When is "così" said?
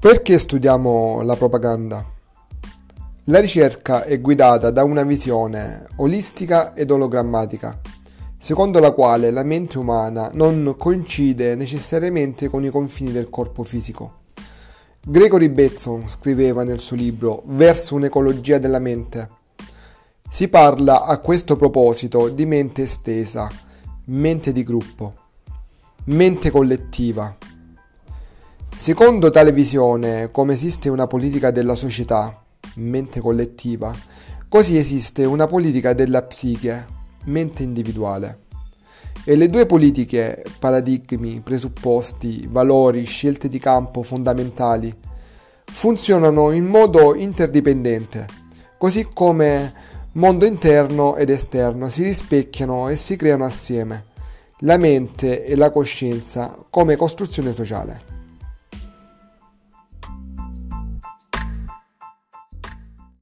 34.48-34.76, 48.78-49.06